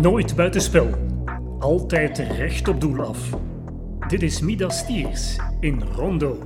[0.00, 0.90] Nooit buitenspel.
[1.58, 3.18] Altijd recht op doel af.
[4.08, 6.38] Dit is Mida Stiers in Rondo.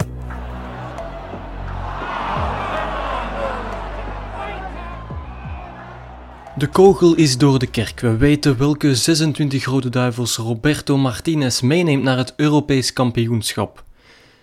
[6.57, 8.01] De kogel is door de kerk.
[8.01, 13.85] We weten welke 26 Rode Duivels Roberto Martinez meeneemt naar het Europees kampioenschap.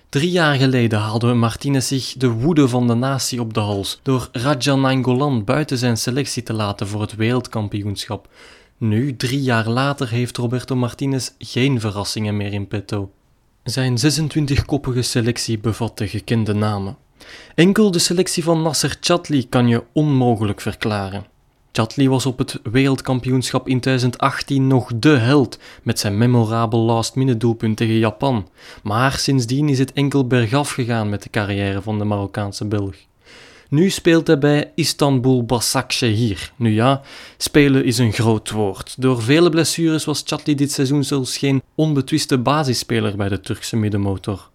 [0.10, 4.30] Drie jaar geleden haalde Martinez zich de woede van de natie op de hals door
[4.32, 8.28] Raja Nainggolan buiten zijn selectie te laten voor het wereldkampioenschap.
[8.80, 13.12] Nu, drie jaar later, heeft Roberto Martinez geen verrassingen meer in petto.
[13.64, 16.98] Zijn 26-koppige selectie bevat de gekende namen.
[17.56, 21.26] Enkel de selectie van Nasser Chatli kan je onmogelijk verklaren.
[21.72, 27.78] Chatli was op het wereldkampioenschap in 2018 nog de held met zijn memorabel last-minute doelpunt
[27.78, 28.50] tegen Japan.
[28.84, 32.96] Maar sindsdien is het enkel bergaf gegaan met de carrière van de Marokkaanse Belg.
[33.70, 36.52] Nu speelt hij bij Istanbul Basaksehir.
[36.56, 37.02] Nu ja,
[37.38, 38.96] spelen is een groot woord.
[38.98, 44.50] Door vele blessures was Chatli dit seizoen zelfs geen onbetwiste basisspeler bij de Turkse middenmotor.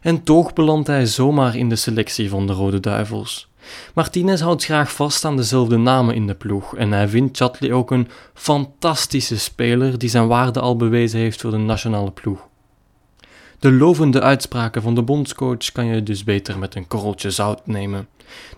[0.00, 3.50] En toch belandt hij zomaar in de selectie van de Rode Duivels.
[3.94, 7.90] Martinez houdt graag vast aan dezelfde namen in de ploeg en hij vindt Chatli ook
[7.90, 12.48] een fantastische speler die zijn waarde al bewezen heeft voor de nationale ploeg.
[13.58, 18.08] De lovende uitspraken van de bondscoach kan je dus beter met een korreltje zout nemen.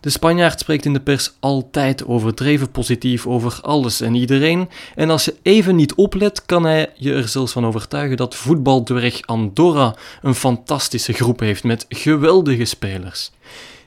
[0.01, 5.25] De Spanjaard spreekt in de pers altijd overdreven positief over alles en iedereen, en als
[5.25, 10.35] je even niet oplet, kan hij je er zelfs van overtuigen dat voetbaldwerg Andorra een
[10.35, 13.31] fantastische groep heeft met geweldige spelers.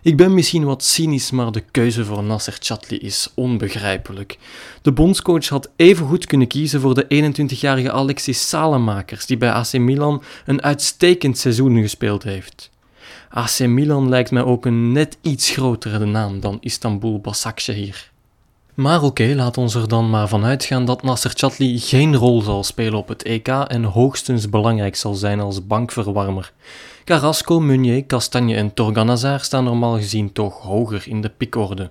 [0.01, 4.37] Ik ben misschien wat cynisch, maar de keuze voor Nasser Chatli is onbegrijpelijk.
[4.81, 9.73] De bondscoach had even goed kunnen kiezen voor de 21-jarige Alexis Salemakers, die bij AC
[9.73, 12.69] Milan een uitstekend seizoen gespeeld heeft.
[13.37, 18.11] AC Milan lijkt mij ook een net iets grotere naam dan Istanbul Basaksehir.
[18.73, 22.63] Maar oké, laat ons er dan maar van uitgaan dat Nasser Chatli geen rol zal
[22.63, 26.51] spelen op het EK en hoogstens belangrijk zal zijn als bankverwarmer.
[27.03, 31.89] Carrasco, Meunier, Castagne en Torganazar staan normaal gezien toch hoger in de pikorde.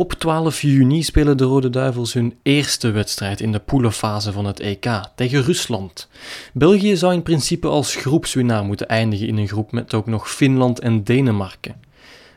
[0.00, 4.60] Op 12 juni spelen de Rode Duivels hun eerste wedstrijd in de poelenfase van het
[4.60, 6.08] EK tegen Rusland.
[6.52, 10.80] België zou in principe als groepswinnaar moeten eindigen in een groep met ook nog Finland
[10.80, 11.74] en Denemarken.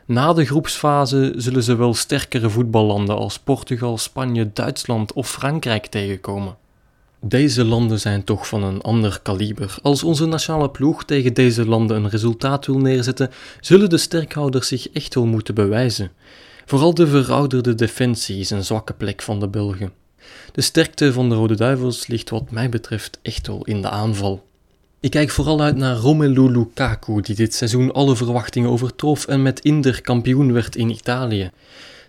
[0.06, 6.56] Na de groepsfase zullen ze wel sterkere voetballanden als Portugal, Spanje, Duitsland of Frankrijk tegenkomen.
[7.20, 9.76] Deze landen zijn toch van een ander kaliber.
[9.82, 13.30] Als onze nationale ploeg tegen deze landen een resultaat wil neerzetten,
[13.60, 16.10] zullen de sterkhouders zich echt wel moeten bewijzen.
[16.66, 19.92] Vooral de verouderde defensie is een zwakke plek van de Belgen.
[20.52, 24.44] De sterkte van de Rode Duivels ligt wat mij betreft echt wel in de aanval.
[25.00, 29.60] Ik kijk vooral uit naar Romelu Lukaku, die dit seizoen alle verwachtingen overtrof en met
[29.60, 31.50] Inter kampioen werd in Italië.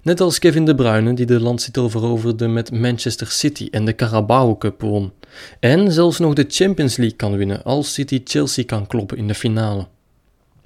[0.01, 4.57] Net als Kevin De Bruyne, die de landstitel veroverde met Manchester City en de Carabao
[4.57, 5.11] Cup won.
[5.59, 9.35] En zelfs nog de Champions League kan winnen als City Chelsea kan kloppen in de
[9.35, 9.87] finale.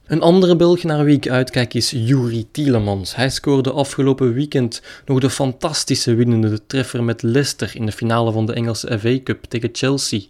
[0.07, 3.15] Een andere Belg naar wie ik uitkijk is Juri Tielemans.
[3.15, 8.45] Hij scoorde afgelopen weekend nog de fantastische winnende treffer met Leicester in de finale van
[8.45, 10.21] de Engelse FA Cup tegen Chelsea.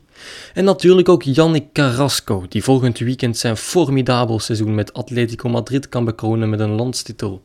[0.53, 6.05] En natuurlijk ook Yannick Carrasco, die volgend weekend zijn formidabel seizoen met Atletico Madrid kan
[6.05, 7.41] bekronen met een landstitel.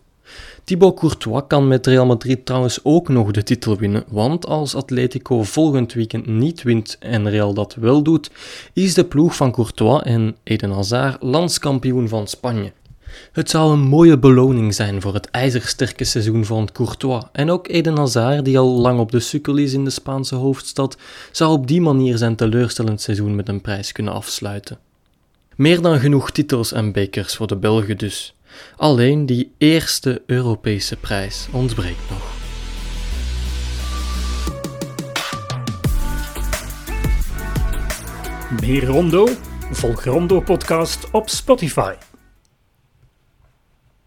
[0.65, 5.43] Thibaut Courtois kan met Real Madrid trouwens ook nog de titel winnen, want als Atletico
[5.43, 8.31] volgend weekend niet wint en Real dat wel doet,
[8.73, 12.73] is de ploeg van Courtois en Eden Hazard landskampioen van Spanje.
[13.33, 17.23] Het zou een mooie beloning zijn voor het ijzersterke seizoen van Courtois.
[17.33, 20.97] En ook Eden Hazard, die al lang op de sukkel is in de Spaanse hoofdstad,
[21.33, 24.79] zou op die manier zijn teleurstellend seizoen met een prijs kunnen afsluiten.
[25.57, 28.35] Meer dan genoeg titels en bekers voor de Belgen dus.
[28.77, 32.41] Alleen die eerste Europese prijs ontbreekt nog.
[38.61, 39.29] Meer Rondo?
[39.71, 41.95] Volg Rondo Podcast op Spotify.